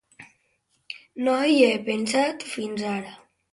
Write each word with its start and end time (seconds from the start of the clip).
No 1.27 1.35
hi 1.51 1.61
he 1.67 1.69
pensat 1.91 2.49
fins 2.57 2.89
ara. 2.97 3.17